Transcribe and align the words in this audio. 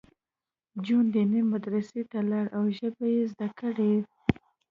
جون 0.85 1.05
دیني 1.13 1.41
مدرسې 1.51 2.01
ته 2.11 2.19
لاړ 2.31 2.45
او 2.57 2.63
ژبې 2.77 3.07
یې 3.17 3.23
زده 3.31 3.47
کړې 3.59 3.93